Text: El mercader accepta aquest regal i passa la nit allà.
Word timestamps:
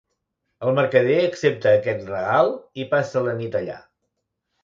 El 0.67 0.71
mercader 0.77 1.17
accepta 1.25 1.73
aquest 1.81 2.01
regal 2.13 2.51
i 2.85 2.87
passa 2.95 3.25
la 3.27 3.35
nit 3.43 3.61
allà. 3.63 3.77